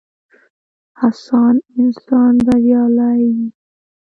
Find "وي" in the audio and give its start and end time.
3.35-3.47